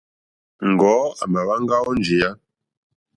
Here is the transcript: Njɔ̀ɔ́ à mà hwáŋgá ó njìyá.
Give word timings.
Njɔ̀ɔ́ 0.69 1.13
à 1.21 1.25
mà 1.31 1.39
hwáŋgá 1.45 1.77
ó 1.89 1.91
njìyá. 1.97 2.29